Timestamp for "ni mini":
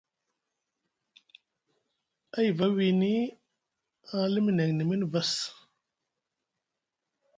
4.77-5.05